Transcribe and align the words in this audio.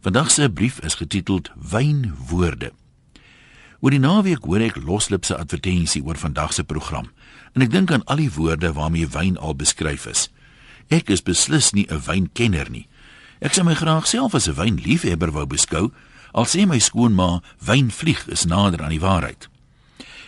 Vandag 0.00 0.30
se 0.30 0.50
brief 0.50 0.80
is 0.80 0.94
getiteld 0.94 1.50
Wynwoorde. 1.70 2.72
Oor 3.80 3.92
die 3.92 4.00
naweek 4.00 4.46
hoor 4.48 4.62
ek 4.64 4.78
loslipse 4.80 5.36
advertensie 5.36 6.00
oor 6.00 6.16
vandag 6.16 6.54
se 6.56 6.64
program 6.64 7.10
en 7.52 7.64
ek 7.66 7.72
dink 7.74 7.92
aan 7.92 8.06
al 8.08 8.22
die 8.22 8.30
woorde 8.32 8.70
waarmee 8.72 9.10
wyn 9.12 9.36
al 9.36 9.52
beskryf 9.60 10.06
is. 10.08 10.30
Ek 10.88 11.12
is 11.12 11.20
beslis 11.20 11.72
nie 11.76 11.84
'n 11.90 12.00
wynkenner 12.00 12.70
nie. 12.70 12.88
Ek 13.44 13.52
sou 13.52 13.64
my 13.64 13.74
graag 13.74 14.06
self 14.06 14.34
as 14.34 14.48
'n 14.48 14.56
wynliefhebber 14.56 15.32
wou 15.36 15.46
beskou, 15.46 15.92
al 16.32 16.46
sê 16.48 16.66
my 16.66 16.78
skoonma 16.78 17.42
wynvlieg 17.60 18.24
is 18.28 18.44
nader 18.44 18.82
aan 18.82 18.96
die 18.96 19.04
waarheid. 19.04 19.48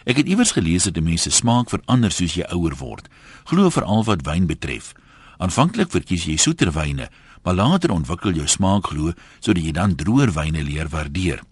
Ek 0.05 0.17
het 0.17 0.29
iewers 0.29 0.53
gelees 0.53 0.85
dat 0.85 1.01
mense 1.01 1.31
smaak 1.31 1.71
verander 1.71 2.11
soos 2.11 2.35
jy 2.35 2.45
ouer 2.53 2.77
word. 2.77 3.09
Glo 3.45 3.71
veral 3.71 4.05
wat 4.05 4.23
wyn 4.23 4.47
betref. 4.47 4.93
Aanvanklik 5.39 5.91
verkies 5.91 6.25
jy 6.25 6.37
soeter 6.37 6.73
wyne, 6.73 7.09
maar 7.43 7.55
later 7.55 7.91
ontwikkel 7.91 8.33
jou 8.33 8.47
smaak 8.47 8.87
glo 8.87 9.13
sodat 9.41 9.65
jy 9.65 9.73
dan 9.73 9.95
droër 9.95 10.33
wyne 10.33 10.63
leer 10.63 10.89
waardeer. 10.89 11.43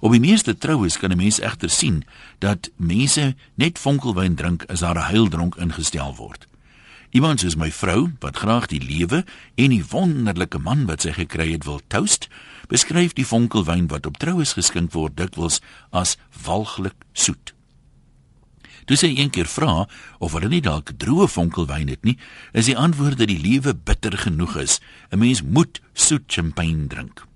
Op 0.00 0.12
die 0.12 0.20
meeste 0.20 0.54
troues 0.58 0.98
kan 0.98 1.10
'n 1.10 1.16
mens 1.16 1.40
egter 1.40 1.70
sien 1.70 2.04
dat 2.38 2.70
mense 2.76 3.34
net 3.54 3.78
vonkelwyn 3.78 4.34
drink 4.34 4.64
as 4.68 4.80
daar 4.80 4.96
'n 4.96 5.10
heildronk 5.10 5.56
ingestel 5.56 6.14
word. 6.16 6.46
Iemand 7.10 7.40
soos 7.40 7.56
my 7.56 7.70
vrou 7.72 8.12
wat 8.20 8.36
graag 8.36 8.66
die 8.66 8.82
lewe 8.82 9.24
en 9.54 9.70
die 9.70 9.84
wonderlike 9.90 10.58
man 10.58 10.86
wat 10.86 11.06
sy 11.06 11.12
gekry 11.12 11.52
het 11.52 11.64
wil 11.64 11.80
toast, 11.88 12.28
beskryf 12.68 13.14
die 13.16 13.26
vonkelwyn 13.26 13.86
wat 13.86 14.06
op 14.06 14.18
troues 14.18 14.52
geskink 14.52 14.92
word 14.92 15.16
dikwels 15.16 15.60
as 15.90 16.16
walglik 16.44 17.06
soet. 17.12 17.55
Toe 18.86 18.94
sy 18.94 19.08
eendag 19.18 19.48
vra 19.50 19.88
of 20.22 20.34
hulle 20.36 20.46
nie 20.46 20.62
dalk 20.62 20.92
droë 20.94 21.26
vonkelwyn 21.26 21.88
het 21.90 22.04
nie, 22.06 22.14
is 22.54 22.68
die 22.70 22.76
antwoord 22.78 23.18
dat 23.18 23.26
die 23.26 23.40
lewe 23.42 23.74
bitter 23.74 24.14
genoeg 24.14 24.54
is. 24.62 24.80
'n 25.10 25.18
Mens 25.18 25.42
moet 25.42 25.80
soet 25.92 26.22
champagne 26.26 26.86
drink. 26.86 27.26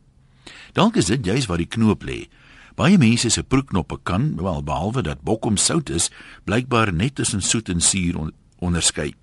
Dalk 0.73 0.97
is 0.97 1.11
dit 1.11 1.25
juis 1.25 1.47
waar 1.47 1.59
die 1.59 1.67
knoop 1.67 2.05
lê. 2.07 2.29
Baie 2.77 2.99
mense 2.99 3.29
se 3.29 3.43
proeknoppe 3.43 3.99
kan, 4.03 4.37
wel 4.37 4.63
behalwe 4.63 5.03
dat 5.03 5.23
bokkom 5.27 5.57
sout 5.57 5.91
is, 5.91 6.11
blykbaar 6.45 6.93
net 6.93 7.15
tussen 7.15 7.43
soet 7.43 7.69
en 7.69 7.81
suur 7.81 8.19
on 8.19 8.33
onderskei. 8.59 9.15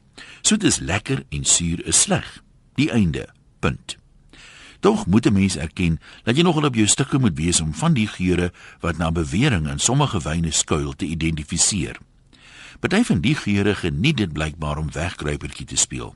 Soet 0.42 0.64
is 0.64 0.80
lekker 0.80 1.24
en 1.30 1.46
suur 1.46 1.86
is 1.88 2.02
sleg. 2.02 2.44
Die 2.76 2.92
einde. 2.92 3.28
Punt. 3.60 3.98
Tog 4.80 5.06
moet 5.06 5.26
'n 5.26 5.34
mens 5.34 5.58
erken 5.58 6.00
dat 6.24 6.36
jy 6.36 6.44
nogal 6.44 6.66
op 6.66 6.76
jou 6.76 6.88
stukke 6.88 7.18
moet 7.18 7.38
wees 7.38 7.62
om 7.62 7.74
van 7.74 7.94
die 7.94 8.08
geure 8.08 8.52
wat 8.80 8.98
na 8.98 9.12
bewering 9.12 9.68
in 9.68 9.80
sommige 9.80 10.20
wyne 10.20 10.52
skuil 10.52 10.94
te 10.94 11.06
identifiseer. 11.06 11.98
Party 12.80 13.04
van 13.04 13.22
die 13.22 13.36
geure 13.36 13.74
geniet 13.76 14.18
dit 14.18 14.34
blykbaar 14.34 14.78
om 14.78 14.92
wegkruipertjie 14.94 15.66
te 15.66 15.78
speel. 15.78 16.16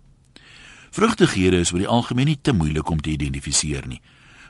Vrugtegeure 0.94 1.58
is 1.58 1.72
oor 1.74 1.82
die 1.82 1.90
algemeen 1.90 2.30
nie 2.30 2.38
te 2.42 2.54
moeilik 2.54 2.90
om 2.90 3.02
te 3.02 3.10
identifiseer 3.10 3.88
nie. 3.88 4.02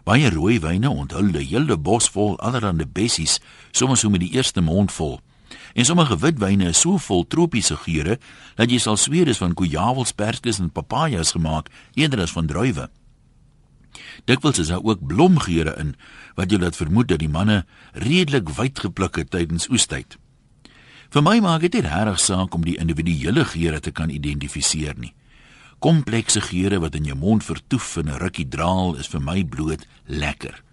Baie 0.04 0.30
rooi 0.34 0.60
wyne 0.60 0.90
onthul 0.90 1.32
'n 1.32 1.46
hele 1.46 1.78
bos 1.78 2.10
vol 2.10 2.40
allerlei 2.40 2.86
bessies, 2.86 3.40
soms 3.72 4.00
so 4.00 4.10
met 4.10 4.20
die 4.20 4.34
eerste 4.34 4.62
mond 4.62 4.92
vol. 4.92 5.22
En 5.74 5.86
sommige 5.86 6.18
witwyne 6.18 6.68
is 6.68 6.80
so 6.80 6.98
vol 6.98 7.28
tropiese 7.28 7.76
geure 7.76 8.20
dat 8.56 8.72
jy 8.72 8.78
sal 8.78 8.98
sweer 8.98 9.26
dis 9.26 9.38
van 9.38 9.54
kujawels, 9.54 10.12
perskes 10.12 10.60
en 10.60 10.72
papajas 10.72 11.32
gemaak 11.32 11.70
eerder 11.94 12.22
as 12.22 12.32
van 12.32 12.48
druiwe. 12.48 12.90
Dikwels 14.26 14.60
is 14.60 14.68
daar 14.68 14.84
ook 14.84 15.08
blomgeure 15.08 15.76
in 15.78 15.96
wat 16.36 16.52
jy 16.52 16.58
laat 16.58 16.76
vermoed 16.76 17.08
dat 17.08 17.20
die 17.20 17.30
manne 17.30 17.66
redelik 17.94 18.50
wyd 18.50 18.80
gepluk 18.80 19.16
het 19.16 19.30
tydens 19.30 19.70
oestyd. 19.70 20.21
Vir 21.12 21.24
my 21.28 21.42
maak 21.44 21.66
dit 21.66 21.74
nie 21.76 21.84
regtig 21.84 22.22
saak 22.24 22.54
om 22.56 22.64
die 22.64 22.78
individuele 22.80 23.44
geure 23.44 23.82
te 23.84 23.92
kan 23.92 24.14
identifiseer 24.16 24.96
nie. 24.96 25.12
Komplekse 25.84 26.40
geure 26.46 26.80
wat 26.80 26.96
in 26.96 27.10
jou 27.10 27.18
mond 27.20 27.44
vertoef 27.44 27.98
en 28.00 28.08
'n 28.08 28.22
rukkie 28.22 28.48
draal 28.48 28.96
is 28.96 29.12
vir 29.12 29.20
my 29.20 29.44
bloot 29.44 29.86
lekker. 30.08 30.64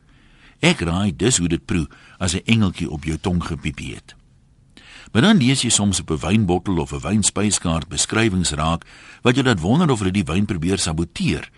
Ek 0.63 0.81
raai 0.81 1.17
dis 1.17 1.39
hoe 1.39 1.49
dit 1.49 1.67
proe 1.67 1.89
as 2.21 2.35
'n 2.35 2.47
engeltjie 2.47 2.89
op 2.91 3.05
jou 3.05 3.19
tong 3.19 3.43
gepiepie 3.43 3.95
het. 3.95 4.15
Maar 5.13 5.23
dan 5.23 5.39
lees 5.39 5.63
jy 5.63 5.71
soms 5.71 6.01
op 6.01 6.11
'n 6.11 6.21
wynbottel 6.21 6.79
of 6.79 6.93
'n 6.93 7.01
wynspyskaart 7.01 7.89
beskrywings 7.89 8.53
raak 8.53 8.87
wat 9.23 9.35
jou 9.35 9.45
laat 9.45 9.61
wonder 9.61 9.91
of 9.91 9.99
hulle 9.99 10.13
die 10.13 10.25
wyn 10.25 10.45
probeer 10.45 10.79
saboteer. 10.79 11.51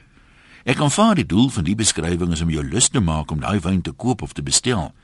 Ek 0.64 0.80
aanvaar 0.80 1.14
die 1.14 1.26
doel 1.26 1.50
van 1.50 1.64
die 1.64 1.74
beskrywing 1.74 2.32
is 2.32 2.40
om 2.40 2.50
jou 2.50 2.64
lus 2.64 2.88
te 2.88 3.00
maak 3.00 3.30
om 3.30 3.40
daai 3.40 3.60
wyn 3.60 3.82
te 3.82 3.92
koop 3.92 4.22
of 4.22 4.32
te 4.32 4.42
bestel 4.42 4.94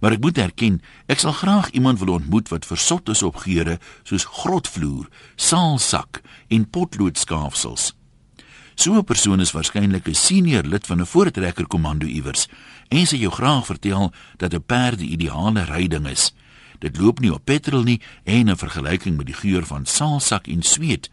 maar 0.00 0.12
ek 0.12 0.20
moet 0.20 0.38
erken, 0.38 0.80
ek 1.06 1.18
sal 1.18 1.32
graag 1.32 1.70
iemand 1.70 1.98
wil 1.98 2.14
ontmoet 2.14 2.48
wat 2.48 2.66
versot 2.66 3.08
is 3.08 3.22
op 3.22 3.36
geure 3.36 3.78
soos 4.02 4.24
grotvloer, 4.24 5.08
saalsak 5.36 6.22
en 6.48 6.70
potloodskaafsels. 6.70 7.92
So 8.78 8.94
'n 8.94 9.04
persoon 9.04 9.40
is 9.40 9.52
waarskynlik 9.52 10.08
'n 10.08 10.14
senior 10.14 10.62
lid 10.62 10.86
van 10.86 11.00
'n 11.00 11.06
voortrekker 11.06 11.66
komando 11.66 12.06
iewers 12.06 12.48
en 12.88 13.06
sy 13.06 13.16
jou 13.16 13.32
graag 13.32 13.66
vertel 13.66 14.12
dat 14.36 14.54
'n 14.54 14.62
perd 14.66 14.98
die 14.98 15.10
ideale 15.10 15.64
ryding 15.64 16.06
is. 16.06 16.32
Dit 16.78 16.98
loop 16.98 17.18
nie 17.20 17.32
op 17.32 17.44
petrol 17.44 17.82
nie 17.82 18.00
en 18.24 18.48
in 18.48 18.56
vergelyking 18.56 19.16
met 19.16 19.26
die 19.26 19.34
geur 19.34 19.66
van 19.66 19.86
saalsak 19.86 20.46
en 20.46 20.62
sweet, 20.62 21.10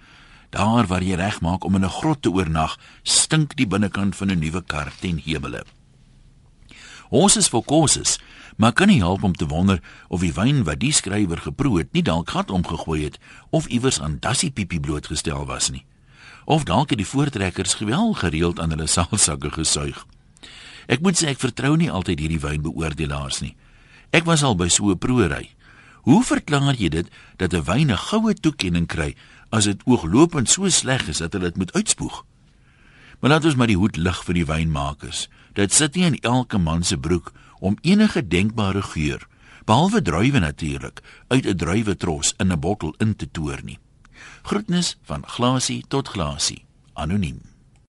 daar 0.50 0.88
waar 0.88 1.04
jy 1.04 1.16
regmaak 1.16 1.64
om 1.64 1.76
in 1.76 1.86
'n 1.86 1.90
grot 1.90 2.22
te 2.22 2.30
oornag, 2.30 2.78
stink 3.04 3.56
die 3.56 3.68
binnekant 3.68 4.16
van 4.16 4.32
'n 4.32 4.40
nuwe 4.40 4.64
kar 4.64 4.92
ten 5.00 5.18
hemele. 5.18 5.66
Ons 7.10 7.38
is 7.38 7.50
vir 7.50 7.62
koses, 7.62 8.20
maar 8.58 8.74
kan 8.74 8.88
nie 8.88 9.02
help 9.02 9.24
om 9.24 9.36
te 9.36 9.46
wonder 9.46 9.82
of 10.08 10.22
die 10.22 10.34
wyn 10.34 10.64
wat 10.64 10.80
die 10.80 10.94
skrywer 10.94 11.38
geproe 11.38 11.80
het 11.80 11.94
nie 11.94 12.04
dalk 12.04 12.30
gat 12.30 12.52
omgegooi 12.52 13.04
het 13.04 13.20
of 13.50 13.68
iewers 13.68 14.02
aan 14.02 14.18
dassie 14.20 14.52
piepie 14.52 14.80
blootgestel 14.80 15.46
was 15.46 15.70
nie. 15.70 15.86
Of 16.46 16.64
dalk 16.64 16.90
het 16.90 16.98
die 16.98 17.08
voortrekkers 17.08 17.74
gewel 17.74 18.14
gereeld 18.14 18.60
aan 18.60 18.70
hulle 18.70 18.88
saalsakke 18.88 19.52
gesuig. 19.52 20.06
Ek 20.88 21.02
moet 21.02 21.18
sê 21.18 21.34
ek 21.34 21.42
vertrou 21.42 21.76
nie 21.78 21.92
altyd 21.92 22.20
hierdie 22.22 22.42
wynbeoordelaars 22.42 23.42
nie. 23.42 23.56
Ek 24.14 24.26
was 24.26 24.44
al 24.44 24.56
by 24.56 24.68
so 24.70 24.90
'n 24.92 24.98
proeëry. 24.98 25.50
Hoe 26.06 26.24
verklaar 26.24 26.76
jy 26.78 26.90
dit 26.90 27.08
dat 27.38 27.54
'n 27.54 27.64
wyn 27.66 27.92
'n 27.92 27.98
goue 27.98 28.34
toekenning 28.34 28.88
kry 28.88 29.16
as 29.50 29.66
dit 29.66 29.82
ooglopend 29.86 30.50
so 30.50 30.70
sleg 30.70 31.08
is 31.08 31.18
dat 31.18 31.34
hulle 31.34 31.46
dit 31.46 31.58
moet 31.58 31.74
uitspoeg? 31.74 32.26
Maar 33.20 33.30
laat 33.30 33.46
ons 33.46 33.56
maar 33.56 33.68
die 33.68 33.80
hoed 33.80 33.98
lig 33.98 34.24
vir 34.26 34.34
die 34.34 34.46
wynmakers. 34.46 35.30
Dit 35.54 35.74
sit 35.74 35.96
nie 35.96 36.06
in 36.06 36.20
elke 36.22 36.58
man 36.58 36.84
se 36.84 36.98
broek 36.98 37.32
om 37.60 37.78
enige 37.82 38.28
denkbare 38.28 38.82
geur, 38.82 39.28
behalwe 39.66 40.02
druiwe 40.02 40.40
natuurlik, 40.40 41.02
uit 41.28 41.46
'n 41.46 41.58
druiwetros 41.58 42.34
in 42.38 42.52
'n 42.52 42.60
bottel 42.60 42.94
in 42.98 43.16
te 43.16 43.32
toer 43.32 43.60
nie. 43.64 43.80
Groetnis 44.44 44.98
van 45.04 45.24
glasie 45.26 45.84
tot 45.88 46.08
glasie, 46.08 46.66
anoniem. 46.94 47.55